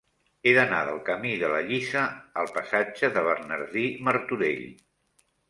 [0.43, 2.05] He d'anar del camí de la Lliça
[2.45, 4.67] al passatge de Bernardí Martorell.